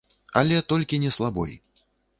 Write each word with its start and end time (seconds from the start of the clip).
Але 0.41 0.57
толькі 0.73 1.01
не 1.07 1.15
слабой. 1.21 1.57